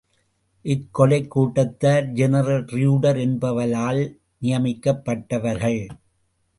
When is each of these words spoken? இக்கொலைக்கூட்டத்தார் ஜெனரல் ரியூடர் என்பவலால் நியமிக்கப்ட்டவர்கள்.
இக்கொலைக்கூட்டத்தார் 0.65 2.07
ஜெனரல் 2.13 2.65
ரியூடர் 2.65 3.19
என்பவலால் 3.19 4.01
நியமிக்கப்ட்டவர்கள். 4.41 5.81